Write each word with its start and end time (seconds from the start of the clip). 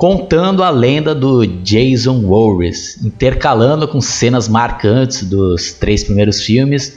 contando 0.00 0.62
a 0.62 0.70
lenda 0.70 1.14
do 1.14 1.46
Jason 1.46 2.22
Voorhees, 2.22 2.96
intercalando 3.04 3.86
com 3.86 4.00
cenas 4.00 4.48
marcantes 4.48 5.22
dos 5.28 5.74
três 5.74 6.02
primeiros 6.02 6.40
filmes. 6.40 6.96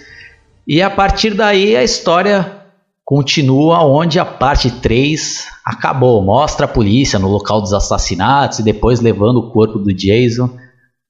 E 0.65 0.81
a 0.81 0.89
partir 0.89 1.33
daí 1.33 1.75
a 1.75 1.83
história 1.83 2.61
continua 3.03 3.83
onde 3.83 4.19
a 4.19 4.23
parte 4.23 4.71
3 4.71 5.47
acabou. 5.65 6.23
Mostra 6.23 6.63
a 6.63 6.69
polícia 6.69 7.19
no 7.19 7.27
local 7.27 7.59
dos 7.59 7.73
assassinatos 7.73 8.59
e 8.59 8.63
depois 8.63 9.01
levando 9.01 9.35
o 9.35 9.51
corpo 9.51 9.79
do 9.79 9.93
Jason 9.93 10.49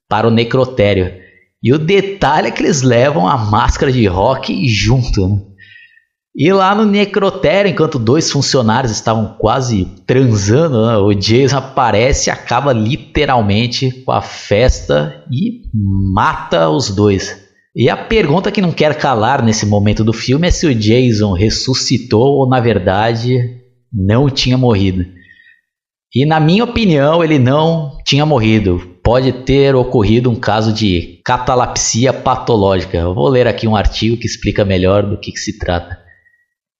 para 0.10 0.28
o 0.28 0.32
necrotério. 0.32 1.14
E 1.62 1.72
o 1.72 1.78
detalhe 1.78 2.48
é 2.48 2.52
que 2.52 2.64
eles 2.64 2.82
levam 2.82 3.28
a 3.28 3.38
máscara 3.38 3.92
de 3.92 4.08
rock 4.08 4.68
junto. 4.68 5.28
Né? 5.28 5.42
E 6.36 6.52
lá 6.52 6.74
no 6.74 6.84
necrotério, 6.84 7.70
enquanto 7.70 8.00
dois 8.00 8.32
funcionários 8.32 8.92
estavam 8.92 9.36
quase 9.38 9.86
transando, 10.08 10.88
né, 10.88 10.98
o 10.98 11.14
Jason 11.14 11.58
aparece 11.58 12.30
e 12.30 12.32
acaba 12.32 12.74
literalmente 12.74 13.92
com 14.04 14.12
a 14.12 14.22
festa 14.22 15.24
e 15.32 15.62
mata 16.12 16.70
os 16.70 16.90
dois. 16.90 17.40
E 17.76 17.88
a 17.88 17.96
pergunta 17.96 18.52
que 18.52 18.62
não 18.62 18.72
quer 18.72 18.98
calar 18.98 19.44
nesse 19.44 19.66
momento 19.66 20.04
do 20.04 20.14
filme 20.14 20.48
é 20.48 20.52
se 20.52 20.66
o 20.66 20.74
Jason 20.74 21.34
ressuscitou 21.34 22.40
ou 22.40 22.50
na 22.50 22.60
verdade 22.60 23.62
não 23.92 24.28
tinha 24.28 24.58
morrido. 24.58 25.06
E 26.16 26.26
na 26.26 26.40
minha 26.40 26.64
opinião, 26.64 27.24
ele 27.24 27.38
não 27.38 27.98
tinha 28.06 28.26
morrido. 28.26 28.80
Pode 29.04 29.32
ter 29.32 29.76
ocorrido 29.76 30.30
um 30.32 30.36
caso 30.36 30.72
de 30.72 31.20
catalepsia 31.26 32.14
patológica. 32.14 32.98
Eu 32.98 33.14
vou 33.14 33.28
ler 33.28 33.48
aqui 33.48 33.68
um 33.68 33.76
artigo 33.76 34.18
que 34.18 34.28
explica 34.28 34.64
melhor 34.66 35.04
do 35.04 35.20
que, 35.20 35.32
que 35.32 35.40
se 35.40 35.58
trata. 35.58 36.03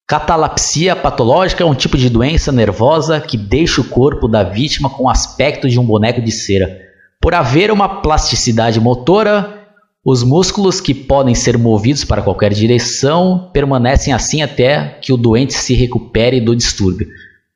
Catalepsia 0.06 0.98
patológica 0.98 1.64
é 1.64 1.66
um 1.66 1.74
tipo 1.74 1.98
de 1.98 2.10
doença 2.10 2.52
nervosa 2.52 3.22
que 3.22 3.38
deixa 3.38 3.80
o 3.80 3.86
corpo 3.86 4.28
da 4.28 4.44
vítima 4.44 4.90
com 4.90 5.06
o 5.06 5.10
aspecto 5.10 5.70
de 5.70 5.80
um 5.80 5.86
boneco 5.86 6.22
de 6.22 6.32
cera. 6.32 6.78
Por 7.22 7.34
haver 7.34 7.72
uma 7.72 8.02
plasticidade 8.02 8.82
motora, 8.82 9.64
os 10.06 10.22
músculos 10.22 10.82
que 10.82 10.94
podem 10.94 11.34
ser 11.34 11.58
movidos 11.58 12.04
para 12.04 12.22
qualquer 12.22 12.52
direção 12.52 13.50
permanecem 13.54 14.14
assim 14.14 14.42
até 14.42 15.00
que 15.02 15.14
o 15.14 15.18
doente 15.18 15.54
se 15.54 15.74
recupere 15.74 16.42
do 16.42 16.54
distúrbio. 16.54 17.08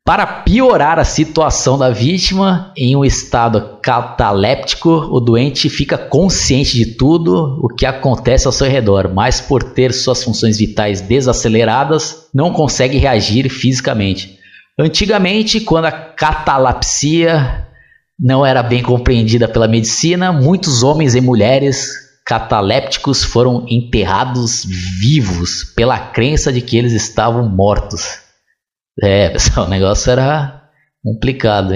Para 0.07 0.25
piorar 0.25 0.97
a 0.99 1.03
situação 1.03 1.77
da 1.77 1.89
vítima, 1.89 2.71
em 2.77 2.95
um 2.95 3.03
estado 3.03 3.77
cataléptico, 3.83 4.89
o 4.89 5.19
doente 5.19 5.69
fica 5.69 5.97
consciente 5.97 6.77
de 6.77 6.85
tudo 6.95 7.59
o 7.61 7.67
que 7.67 7.85
acontece 7.85 8.47
ao 8.47 8.53
seu 8.53 8.69
redor, 8.69 9.13
mas 9.13 9.41
por 9.41 9.61
ter 9.61 9.93
suas 9.93 10.23
funções 10.23 10.59
vitais 10.59 11.01
desaceleradas, 11.01 12.29
não 12.33 12.53
consegue 12.53 12.97
reagir 12.97 13.49
fisicamente. 13.49 14.39
Antigamente, 14.79 15.59
quando 15.59 15.87
a 15.87 15.91
catalepsia 15.91 17.67
não 18.17 18.45
era 18.45 18.63
bem 18.63 18.81
compreendida 18.81 19.45
pela 19.45 19.67
medicina, 19.67 20.31
muitos 20.31 20.83
homens 20.83 21.15
e 21.15 21.19
mulheres 21.19 21.89
catalépticos 22.25 23.25
foram 23.25 23.65
enterrados 23.67 24.63
vivos 25.01 25.65
pela 25.75 25.99
crença 25.99 26.49
de 26.49 26.61
que 26.61 26.77
eles 26.77 26.93
estavam 26.93 27.49
mortos. 27.49 28.25
É, 29.01 29.29
pessoal, 29.31 29.67
o 29.67 29.69
negócio 29.69 30.11
era 30.11 30.63
complicado. 31.03 31.73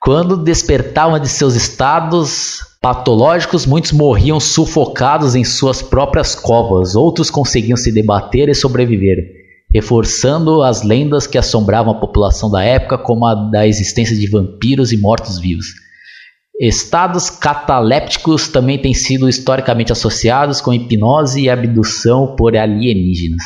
Quando 0.00 0.42
despertavam 0.42 1.18
de 1.18 1.28
seus 1.28 1.54
estados 1.54 2.60
patológicos, 2.80 3.66
muitos 3.66 3.92
morriam 3.92 4.40
sufocados 4.40 5.34
em 5.34 5.44
suas 5.44 5.82
próprias 5.82 6.34
covas, 6.34 6.96
outros 6.96 7.30
conseguiam 7.30 7.76
se 7.76 7.92
debater 7.92 8.48
e 8.48 8.54
sobreviver, 8.54 9.18
reforçando 9.72 10.62
as 10.62 10.82
lendas 10.82 11.26
que 11.26 11.36
assombravam 11.36 11.92
a 11.92 12.00
população 12.00 12.50
da 12.50 12.64
época, 12.64 12.96
como 12.96 13.26
a 13.26 13.34
da 13.34 13.66
existência 13.66 14.16
de 14.16 14.26
vampiros 14.26 14.90
e 14.90 14.96
mortos-vivos. 14.96 15.66
Estados 16.58 17.28
catalépticos 17.28 18.48
também 18.48 18.78
têm 18.78 18.94
sido 18.94 19.28
historicamente 19.28 19.92
associados 19.92 20.60
com 20.60 20.72
hipnose 20.72 21.42
e 21.42 21.50
abdução 21.50 22.34
por 22.36 22.56
alienígenas. 22.56 23.42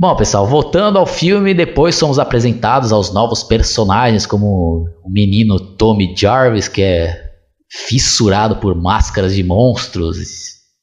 Bom, 0.00 0.14
pessoal, 0.14 0.46
voltando 0.46 0.96
ao 0.96 1.04
filme, 1.04 1.52
depois 1.52 1.96
somos 1.96 2.20
apresentados 2.20 2.92
aos 2.92 3.12
novos 3.12 3.42
personagens, 3.42 4.26
como 4.26 4.86
o 5.02 5.10
menino 5.10 5.58
Tommy 5.58 6.14
Jarvis, 6.16 6.68
que 6.68 6.82
é 6.82 7.20
fissurado 7.68 8.58
por 8.58 8.80
máscaras 8.80 9.34
de 9.34 9.42
monstros, 9.42 10.16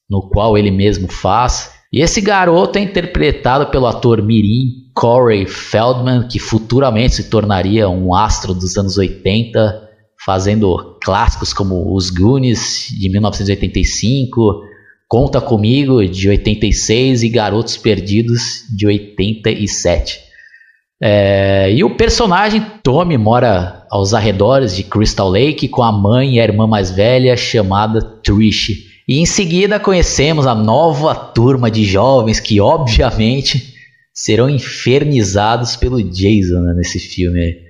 no 0.09 0.27
qual 0.29 0.57
ele 0.57 0.69
mesmo 0.69 1.09
faz. 1.09 1.71
E 1.93 2.01
esse 2.01 2.19
garoto 2.19 2.77
é 2.77 2.81
interpretado 2.81 3.67
pelo 3.67 3.87
ator 3.87 4.21
Mirim 4.21 4.91
Corey 4.93 5.45
Feldman, 5.45 6.27
que 6.27 6.37
futuramente 6.37 7.15
se 7.15 7.29
tornaria 7.29 7.87
um 7.87 8.13
astro 8.13 8.53
dos 8.53 8.75
anos 8.75 8.97
80, 8.97 9.81
fazendo 10.25 10.97
clássicos 11.01 11.53
como 11.53 11.95
Os 11.95 12.09
Goonies 12.09 12.89
de 12.99 13.09
1985, 13.09 14.61
Conta 15.07 15.39
Comigo, 15.39 16.05
de 16.05 16.29
86, 16.29 17.23
e 17.23 17.29
Garotos 17.29 17.77
Perdidos, 17.77 18.63
de 18.75 18.87
87. 18.87 20.19
É, 21.01 21.71
e 21.71 21.83
o 21.83 21.95
personagem 21.95 22.65
Tommy 22.81 23.17
mora 23.17 23.85
aos 23.91 24.13
arredores 24.13 24.75
de 24.75 24.83
Crystal 24.83 25.29
Lake 25.29 25.67
com 25.67 25.83
a 25.83 25.91
mãe 25.91 26.35
e 26.35 26.39
a 26.39 26.43
irmã 26.43 26.65
mais 26.65 26.89
velha 26.89 27.35
chamada 27.37 28.01
Trish. 28.01 28.69
E 29.07 29.19
em 29.19 29.25
seguida 29.25 29.79
conhecemos 29.79 30.47
a 30.47 30.55
nova 30.55 31.13
turma 31.13 31.69
de 31.69 31.85
jovens 31.85 32.39
que, 32.39 32.59
obviamente, 32.59 33.75
serão 34.13 34.49
infernizados 34.49 35.75
pelo 35.75 36.01
Jason 36.01 36.61
né, 36.61 36.73
nesse 36.75 36.99
filme. 36.99 37.64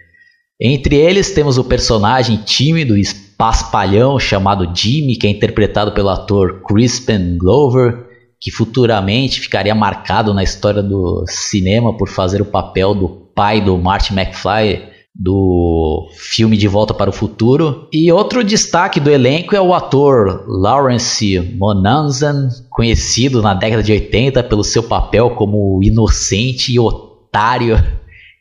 Entre 0.60 0.96
eles 0.96 1.32
temos 1.32 1.58
o 1.58 1.66
personagem 1.66 2.38
tímido 2.38 2.98
e 2.98 3.04
paspalhão 3.38 4.18
chamado 4.18 4.72
Jimmy, 4.74 5.18
que 5.18 5.28
é 5.28 5.30
interpretado 5.30 5.92
pelo 5.92 6.10
ator 6.10 6.62
Crispin 6.66 7.38
Glover, 7.38 8.06
que 8.40 8.50
futuramente 8.50 9.42
ficaria 9.42 9.76
marcado 9.76 10.34
na 10.34 10.44
história 10.44 10.82
do 10.82 11.26
cinema 11.28 11.98
por 11.98 12.08
fazer 12.08 12.42
o 12.42 12.46
papel 12.46 12.96
do 12.96 13.10
pai 13.36 13.60
do 13.60 13.78
Marty 13.78 14.14
McFly 14.14 14.96
do 15.14 16.08
filme 16.16 16.56
De 16.56 16.70
Volta 16.70 16.94
para 16.94 17.10
o 17.10 17.14
Futuro. 17.14 17.90
E 17.92 18.10
outro 18.10 18.42
destaque 18.42 19.00
do 19.00 19.10
elenco 19.10 19.56
é 19.56 19.62
o 19.62 19.74
ator 19.74 20.46
Lawrence 20.48 21.38
Monanzan, 21.58 22.48
conhecido 22.70 23.42
na 23.42 23.54
década 23.54 23.84
de 23.84 23.92
80 23.92 24.44
pelo 24.44 24.64
seu 24.64 24.84
papel 24.84 25.32
como 25.32 25.82
inocente 25.84 26.72
e 26.72 26.80
otário 26.80 27.78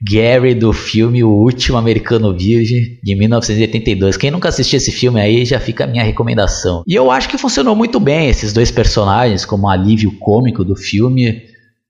Gary 0.06 0.54
do 0.54 0.72
filme 0.72 1.24
O 1.24 1.30
Último 1.30 1.78
Americano 1.78 2.36
Virgem 2.36 2.98
de 3.02 3.14
1982. 3.14 4.16
Quem 4.18 4.30
nunca 4.30 4.50
assistiu 4.50 4.76
esse 4.76 4.92
filme 4.92 5.20
aí 5.20 5.44
já 5.44 5.58
fica 5.58 5.84
a 5.84 5.86
minha 5.86 6.04
recomendação. 6.04 6.82
E 6.86 6.94
eu 6.94 7.10
acho 7.10 7.28
que 7.28 7.38
funcionou 7.38 7.74
muito 7.74 7.98
bem 7.98 8.28
esses 8.28 8.52
dois 8.52 8.70
personagens 8.70 9.46
como 9.46 9.68
alívio 9.68 10.12
cômico 10.18 10.62
do 10.62 10.76
filme, 10.76 11.42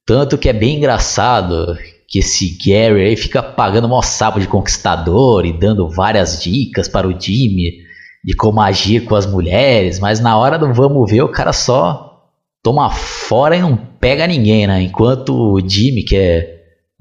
tanto 0.07 0.39
que 0.39 0.49
é 0.49 0.53
bem 0.53 0.77
engraçado 0.77 1.77
que 2.07 2.21
esse 2.21 2.57
Gary 2.65 3.01
aí 3.01 3.17
fica 3.17 3.43
pagando 3.43 3.89
mó 3.89 4.01
sapo 4.01 4.39
de 4.39 4.47
conquistador 4.47 5.45
e 5.45 5.53
dando 5.53 5.89
várias 5.89 6.41
dicas 6.41 6.87
para 6.87 7.09
o 7.09 7.21
Jimmy 7.21 7.79
de 8.25 8.35
como 8.35 8.61
agir 8.61 9.05
com 9.05 9.17
as 9.17 9.27
mulheres, 9.27 9.99
mas 9.99 10.21
na 10.21 10.39
hora 10.39 10.59
do 10.59 10.73
vamos 10.73 11.11
ver 11.11 11.23
o 11.23 11.29
cara 11.29 11.53
só 11.53 12.31
toma 12.63 12.89
fora 12.91 13.57
e 13.57 13.61
não 13.61 13.77
pega 13.77 14.27
ninguém, 14.27 14.67
né? 14.67 14.83
Enquanto 14.83 15.35
o 15.35 15.61
Jimmy, 15.61 16.03
que 16.03 16.17
é 16.17 16.54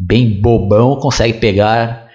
bem 0.05 0.41
bobão, 0.41 0.97
consegue 0.97 1.39
pegar 1.39 2.07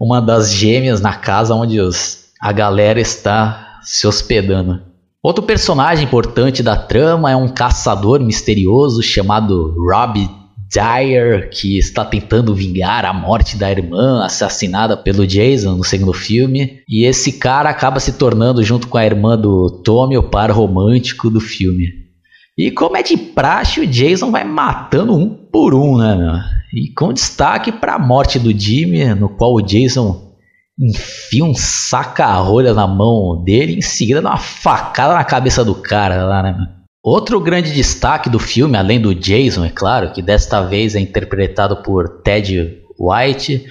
uma 0.00 0.20
das 0.20 0.52
gêmeas 0.52 1.00
na 1.00 1.14
casa 1.14 1.54
onde 1.54 1.80
os, 1.80 2.26
a 2.40 2.52
galera 2.52 3.00
está 3.00 3.80
se 3.82 4.06
hospedando. 4.06 4.82
Outro 5.22 5.42
personagem 5.42 6.04
importante 6.04 6.62
da 6.62 6.76
trama 6.76 7.30
é 7.30 7.36
um 7.36 7.48
caçador 7.48 8.20
misterioso 8.20 9.02
chamado 9.02 9.74
Rob 9.88 10.28
Dyer, 10.70 11.48
que 11.50 11.78
está 11.78 12.04
tentando 12.04 12.54
vingar 12.54 13.04
a 13.04 13.12
morte 13.12 13.56
da 13.56 13.70
irmã 13.70 14.24
assassinada 14.24 14.96
pelo 14.96 15.26
Jason 15.26 15.76
no 15.76 15.84
segundo 15.84 16.12
filme. 16.12 16.80
E 16.88 17.04
esse 17.04 17.32
cara 17.32 17.70
acaba 17.70 18.00
se 18.00 18.14
tornando, 18.14 18.62
junto 18.62 18.88
com 18.88 18.98
a 18.98 19.06
irmã 19.06 19.38
do 19.38 19.70
Tommy, 19.82 20.18
o 20.18 20.22
par 20.22 20.50
romântico 20.50 21.30
do 21.30 21.40
filme. 21.40 22.03
E 22.56 22.70
como 22.70 22.96
é 22.96 23.02
de 23.02 23.16
praxe, 23.16 23.80
o 23.80 23.86
Jason 23.86 24.30
vai 24.30 24.44
matando 24.44 25.14
um 25.14 25.28
por 25.28 25.74
um, 25.74 25.96
né? 25.98 26.42
E 26.72 26.92
com 26.92 27.12
destaque 27.12 27.72
para 27.72 27.94
a 27.94 27.98
morte 27.98 28.38
do 28.38 28.56
Jimmy, 28.56 29.14
no 29.14 29.28
qual 29.28 29.54
o 29.54 29.62
Jason 29.62 30.32
enfia 30.78 31.44
um 31.44 31.54
saca-rolha 31.54 32.74
na 32.74 32.86
mão 32.86 33.42
dele 33.44 33.76
em 33.76 33.80
seguida 33.80 34.20
dá 34.20 34.30
uma 34.30 34.38
facada 34.38 35.14
na 35.14 35.24
cabeça 35.24 35.64
do 35.64 35.74
cara 35.74 36.24
lá, 36.24 36.42
né? 36.42 36.68
Outro 37.02 37.38
grande 37.38 37.72
destaque 37.72 38.30
do 38.30 38.38
filme, 38.38 38.78
além 38.78 39.00
do 39.00 39.14
Jason, 39.14 39.64
é 39.64 39.68
claro, 39.68 40.10
que 40.12 40.22
desta 40.22 40.62
vez 40.62 40.94
é 40.94 41.00
interpretado 41.00 41.82
por 41.82 42.22
Ted 42.22 42.80
White, 42.98 43.66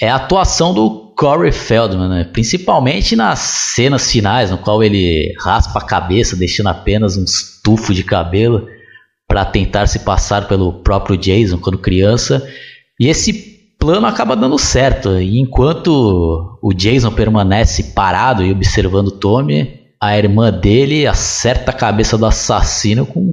é 0.00 0.08
a 0.10 0.16
atuação 0.16 0.74
do 0.74 1.07
Corey 1.18 1.50
Feldman, 1.50 2.08
né? 2.08 2.24
principalmente 2.32 3.16
nas 3.16 3.40
cenas 3.40 4.08
finais, 4.08 4.52
no 4.52 4.58
qual 4.58 4.84
ele 4.84 5.34
raspa 5.42 5.80
a 5.80 5.84
cabeça, 5.84 6.36
deixando 6.36 6.68
apenas 6.68 7.16
um 7.16 7.24
estufo 7.24 7.92
de 7.92 8.04
cabelo 8.04 8.68
para 9.26 9.44
tentar 9.44 9.88
se 9.88 9.98
passar 9.98 10.46
pelo 10.46 10.74
próprio 10.74 11.18
Jason 11.18 11.58
quando 11.58 11.76
criança. 11.76 12.48
E 13.00 13.08
esse 13.08 13.32
plano 13.80 14.06
acaba 14.06 14.36
dando 14.36 14.56
certo. 14.58 15.18
E 15.18 15.40
enquanto 15.40 16.56
o 16.62 16.72
Jason 16.72 17.10
permanece 17.10 17.92
parado 17.94 18.44
e 18.44 18.52
observando 18.52 19.10
Tommy, 19.10 19.76
a 20.00 20.16
irmã 20.16 20.52
dele 20.52 21.04
acerta 21.04 21.72
a 21.72 21.74
cabeça 21.74 22.16
do 22.16 22.26
assassino 22.26 23.04
com 23.04 23.20
um 23.20 23.32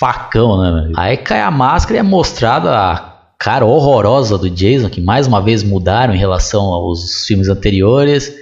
facão, 0.00 0.60
né? 0.60 0.92
Aí 0.96 1.16
cai 1.16 1.40
a 1.40 1.50
máscara 1.50 1.96
e 1.96 2.00
é 2.00 2.02
mostrada 2.02 2.76
a 2.76 3.13
cara 3.44 3.66
horrorosa 3.66 4.38
do 4.38 4.48
Jason, 4.48 4.88
que 4.88 5.02
mais 5.02 5.26
uma 5.26 5.38
vez 5.38 5.62
mudaram 5.62 6.14
em 6.14 6.18
relação 6.18 6.62
aos 6.62 7.26
filmes 7.26 7.46
anteriores. 7.46 8.34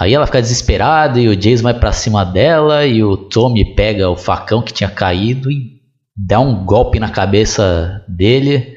Aí 0.00 0.14
ela 0.14 0.24
fica 0.24 0.40
desesperada 0.40 1.18
e 1.18 1.26
o 1.26 1.34
Jason 1.34 1.64
vai 1.64 1.74
para 1.74 1.90
cima 1.90 2.24
dela 2.24 2.86
e 2.86 3.02
o 3.02 3.16
Tommy 3.16 3.74
pega 3.74 4.08
o 4.08 4.16
facão 4.16 4.62
que 4.62 4.72
tinha 4.72 4.88
caído 4.88 5.50
e 5.50 5.80
dá 6.16 6.38
um 6.38 6.64
golpe 6.64 7.00
na 7.00 7.10
cabeça 7.10 8.04
dele. 8.06 8.76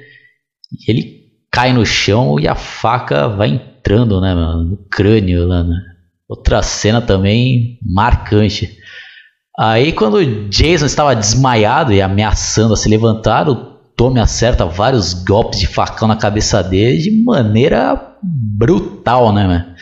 E 0.71 0.89
ele 0.91 1.17
cai 1.51 1.71
no 1.71 1.85
chão 1.85 2.39
e 2.39 2.47
a 2.47 2.55
faca 2.55 3.27
vai 3.27 3.49
entrando, 3.49 4.19
né, 4.19 4.33
mano, 4.33 4.63
no 4.63 4.77
crânio 4.89 5.47
lá, 5.47 5.63
né? 5.63 5.77
Outra 6.27 6.63
cena 6.63 6.99
também 6.99 7.77
marcante. 7.85 8.75
Aí 9.59 9.91
quando 9.91 10.15
o 10.15 10.49
Jason 10.49 10.87
estava 10.87 11.15
desmaiado 11.15 11.93
e 11.93 12.01
ameaçando 12.01 12.73
a 12.73 12.77
se 12.77 12.89
levantar, 12.89 13.47
o 13.47 13.76
Tommy 13.97 14.19
acerta 14.19 14.63
vários 14.63 15.13
golpes 15.13 15.59
de 15.59 15.65
facão 15.65 16.07
na 16.07 16.15
cabeça 16.15 16.61
dele 16.63 16.99
de 16.99 17.23
maneira 17.23 17.99
brutal, 18.21 19.33
né? 19.33 19.73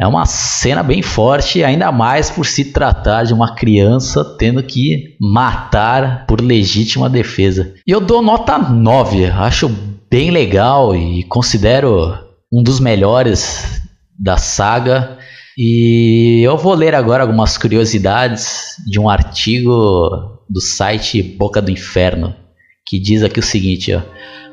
É 0.00 0.06
uma 0.06 0.26
cena 0.26 0.82
bem 0.82 1.00
forte, 1.00 1.62
ainda 1.62 1.92
mais 1.92 2.28
por 2.28 2.44
se 2.44 2.72
tratar 2.72 3.22
de 3.22 3.32
uma 3.32 3.54
criança 3.54 4.24
tendo 4.36 4.60
que 4.64 5.16
matar 5.20 6.26
por 6.26 6.40
legítima 6.40 7.08
defesa. 7.08 7.72
E 7.86 7.92
eu 7.92 8.00
dou 8.00 8.20
nota 8.20 8.58
9, 8.58 9.26
acho 9.26 9.70
bem 10.10 10.32
legal 10.32 10.96
e 10.96 11.22
considero 11.24 12.18
um 12.52 12.64
dos 12.64 12.80
melhores 12.80 13.80
da 14.18 14.36
saga. 14.36 15.18
E 15.56 16.40
eu 16.44 16.56
vou 16.56 16.74
ler 16.74 16.96
agora 16.96 17.22
algumas 17.22 17.56
curiosidades 17.56 18.74
de 18.84 18.98
um 18.98 19.08
artigo 19.08 20.40
do 20.50 20.60
site 20.60 21.22
Boca 21.22 21.62
do 21.62 21.70
Inferno, 21.70 22.34
que 22.84 22.98
diz 22.98 23.22
aqui 23.22 23.40
o 23.40 23.42
seguinte, 23.42 23.92
ó. 23.94 24.02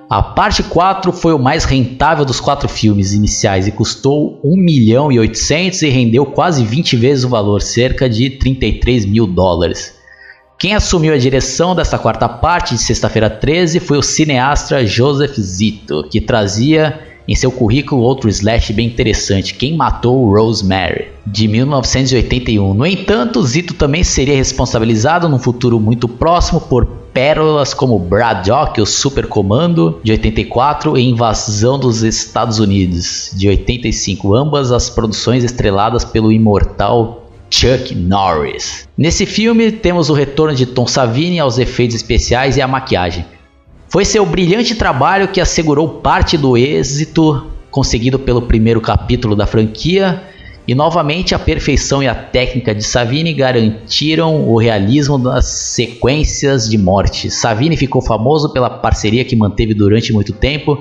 A 0.10 0.24
parte 0.24 0.64
4 0.64 1.12
foi 1.12 1.34
o 1.34 1.40
mais 1.40 1.66
rentável 1.66 2.26
dos 2.26 2.40
quatro 2.40 2.68
filmes 2.68 3.14
iniciais 3.14 3.68
e 3.68 3.72
custou 3.72 4.40
1 4.44 4.58
milhão 4.58 5.12
e 5.12 5.20
800 5.20 5.84
e 5.84 5.90
rendeu 5.90 6.26
quase 6.26 6.66
20 6.66 6.96
vezes 6.96 7.24
o 7.24 7.30
valor, 7.30 7.62
cerca 7.62 8.10
de 8.10 8.32
33 8.32 9.06
mil 9.06 9.28
dólares. 9.28 9.94
Quem 10.58 10.74
assumiu 10.74 11.14
a 11.14 11.18
direção 11.18 11.76
desta 11.76 12.00
quarta 12.00 12.28
parte 12.28 12.74
de 12.74 12.82
Sexta-feira 12.82 13.30
13 13.30 13.80
foi 13.80 14.00
o 14.00 14.02
cineasta 14.02 14.84
Joseph 14.84 15.36
Zito, 15.40 16.04
que 16.10 16.20
trazia 16.20 17.00
em 17.28 17.36
seu 17.36 17.52
currículo 17.52 18.02
outro 18.02 18.28
slash 18.28 18.74
bem 18.74 18.88
interessante, 18.88 19.54
Quem 19.54 19.78
Matou 19.78 20.34
Rosemary, 20.34 21.10
de 21.28 21.48
1981. 21.48 22.74
No 22.74 22.86
entanto, 22.88 23.44
Zito 23.44 23.76
também 23.76 24.04
seria 24.04 24.36
responsabilizado 24.36 25.30
num 25.30 25.38
futuro 25.38 25.80
muito 25.80 26.08
próximo 26.08 26.60
por 26.60 26.99
pérolas 27.14 27.74
como 27.74 28.00
Braddock, 28.00 28.80
o 28.82 28.86
Super 28.86 29.28
Comando, 29.28 30.00
de 30.04 30.12
84, 30.12 30.98
e 30.98 31.10
Invasão 31.10 31.80
dos 31.80 32.04
Estados 32.04 32.60
Unidos, 32.60 33.32
de 33.34 33.48
85, 33.48 34.36
ambas 34.36 34.72
as 34.72 34.90
produções 34.90 35.44
estreladas 35.44 36.06
pelo 36.06 36.32
imortal 36.32 37.30
Chuck 37.50 37.96
Norris. 37.96 38.88
Nesse 38.98 39.26
filme 39.26 39.72
temos 39.72 40.10
o 40.10 40.14
retorno 40.14 40.56
de 40.56 40.66
Tom 40.66 40.88
Savini 40.88 41.40
aos 41.40 41.58
efeitos 41.58 41.96
especiais 41.96 42.58
e 42.58 42.62
à 42.62 42.68
maquiagem. 42.68 43.26
Foi 43.90 44.06
seu 44.06 44.26
brilhante 44.26 44.76
trabalho 44.76 45.30
que 45.30 45.42
assegurou 45.42 45.88
parte 45.88 46.38
do 46.38 46.56
êxito 46.56 47.48
conseguido 47.72 48.20
pelo 48.20 48.42
primeiro 48.42 48.82
capítulo 48.82 49.36
da 49.36 49.46
franquia, 49.46 50.24
e 50.70 50.76
novamente 50.76 51.34
a 51.34 51.40
perfeição 51.40 52.04
e 52.04 52.08
a 52.08 52.14
técnica 52.14 52.76
de 52.76 52.84
Savini 52.84 53.34
garantiram 53.34 54.48
o 54.48 54.56
realismo 54.56 55.18
das 55.18 55.46
sequências 55.46 56.70
de 56.70 56.78
morte. 56.78 57.32
Savini 57.32 57.76
ficou 57.76 58.04
famoso 58.04 58.54
pela 58.54 58.70
parceria 58.70 59.26
que 59.26 59.36
manteve 59.36 59.74
durante 59.74 60.14
muito 60.14 60.32
tempo 60.32 60.78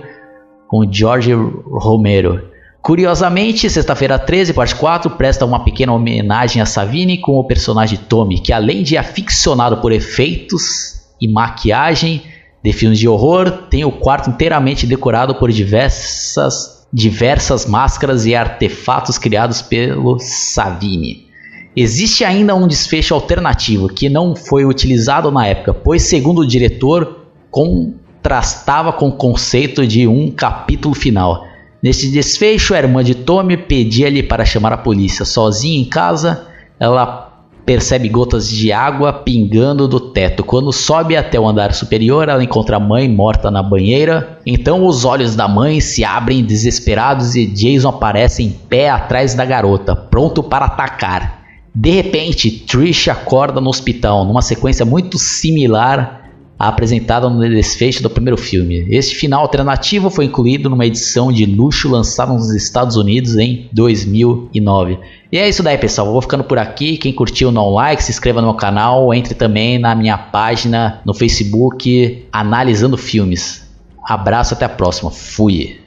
com 0.68 0.86
George 0.92 1.32
Romero. 1.32 2.50
Curiosamente, 2.82 3.70
Sexta-feira 3.70 4.18
13, 4.18 4.52
parte 4.52 4.74
4, 4.74 5.08
presta 5.12 5.46
uma 5.46 5.64
pequena 5.64 5.94
homenagem 5.94 6.60
a 6.60 6.66
Savini 6.66 7.16
com 7.16 7.38
o 7.38 7.44
personagem 7.44 7.98
Tommy, 8.10 8.40
que 8.40 8.52
além 8.52 8.82
de 8.82 8.98
aficionado 8.98 9.78
por 9.78 9.90
efeitos 9.90 11.00
e 11.18 11.26
maquiagem, 11.26 12.24
de 12.62 12.74
filmes 12.74 12.98
de 12.98 13.08
horror, 13.08 13.50
tem 13.70 13.86
o 13.86 13.92
quarto 13.92 14.28
inteiramente 14.28 14.86
decorado 14.86 15.34
por 15.36 15.50
diversas, 15.50 16.77
diversas 16.92 17.66
máscaras 17.66 18.26
e 18.26 18.34
artefatos 18.34 19.18
criados 19.18 19.60
pelo 19.62 20.18
Savini. 20.18 21.28
Existe 21.76 22.24
ainda 22.24 22.54
um 22.54 22.66
desfecho 22.66 23.14
alternativo 23.14 23.88
que 23.88 24.08
não 24.08 24.34
foi 24.34 24.64
utilizado 24.64 25.30
na 25.30 25.46
época, 25.46 25.72
pois, 25.72 26.02
segundo 26.02 26.40
o 26.40 26.46
diretor, 26.46 27.26
contrastava 27.50 28.92
com 28.92 29.08
o 29.08 29.16
conceito 29.16 29.86
de 29.86 30.08
um 30.08 30.30
capítulo 30.30 30.94
final. 30.94 31.44
Neste 31.82 32.10
desfecho, 32.10 32.74
a 32.74 32.78
irmã 32.78 33.04
de 33.04 33.14
Tommy 33.14 33.56
pedia-lhe 33.56 34.22
para 34.22 34.44
chamar 34.44 34.72
a 34.72 34.78
polícia. 34.78 35.24
Sozinha 35.24 35.78
em 35.78 35.84
casa, 35.84 36.48
ela 36.80 37.27
percebe 37.68 38.08
gotas 38.08 38.48
de 38.48 38.72
água 38.72 39.12
pingando 39.12 39.86
do 39.86 40.00
teto. 40.00 40.42
Quando 40.42 40.72
sobe 40.72 41.18
até 41.18 41.38
o 41.38 41.46
andar 41.46 41.74
superior, 41.74 42.26
ela 42.26 42.42
encontra 42.42 42.78
a 42.78 42.80
mãe 42.80 43.06
morta 43.06 43.50
na 43.50 43.62
banheira. 43.62 44.38
Então 44.46 44.86
os 44.86 45.04
olhos 45.04 45.36
da 45.36 45.46
mãe 45.46 45.78
se 45.78 46.02
abrem 46.02 46.42
desesperados 46.42 47.34
e 47.36 47.44
Jason 47.44 47.90
aparece 47.90 48.42
em 48.42 48.48
pé 48.48 48.88
atrás 48.88 49.34
da 49.34 49.44
garota, 49.44 49.94
pronto 49.94 50.42
para 50.42 50.64
atacar. 50.64 51.42
De 51.74 51.90
repente, 51.90 52.50
Trish 52.50 53.08
acorda 53.08 53.60
no 53.60 53.68
hospital, 53.68 54.24
numa 54.24 54.40
sequência 54.40 54.86
muito 54.86 55.18
similar 55.18 56.17
apresentada 56.58 57.28
no 57.28 57.40
desfecho 57.48 58.02
do 58.02 58.10
primeiro 58.10 58.36
filme. 58.36 58.86
Este 58.90 59.14
final 59.14 59.42
alternativo 59.42 60.10
foi 60.10 60.24
incluído 60.24 60.68
numa 60.68 60.84
edição 60.84 61.30
de 61.30 61.46
luxo 61.46 61.88
lançada 61.88 62.32
nos 62.32 62.50
Estados 62.50 62.96
Unidos 62.96 63.36
em 63.36 63.68
2009. 63.72 64.98
E 65.30 65.38
é 65.38 65.48
isso 65.48 65.62
daí, 65.62 65.78
pessoal. 65.78 66.10
Vou 66.10 66.20
ficando 66.22 66.42
por 66.42 66.58
aqui. 66.58 66.96
Quem 66.96 67.12
curtiu, 67.12 67.52
não 67.52 67.70
like, 67.70 68.02
se 68.02 68.10
inscreva 68.10 68.40
no 68.40 68.48
meu 68.48 68.56
canal, 68.56 69.14
entre 69.14 69.34
também 69.34 69.78
na 69.78 69.94
minha 69.94 70.18
página 70.18 71.00
no 71.04 71.14
Facebook 71.14 72.26
Analisando 72.32 72.96
Filmes. 72.96 73.68
Abraço, 74.04 74.54
até 74.54 74.64
a 74.64 74.70
próxima. 74.70 75.10
Fui. 75.10 75.77